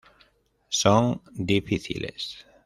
Son 0.69 1.21
difíciles. 1.31 2.43